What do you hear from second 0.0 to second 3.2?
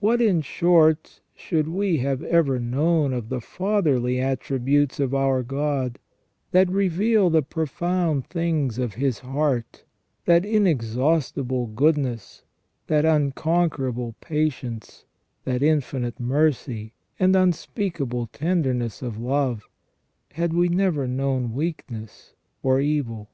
What, in short, should we have ever known